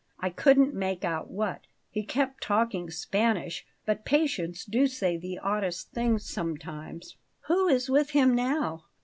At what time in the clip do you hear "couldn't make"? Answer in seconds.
0.31-1.05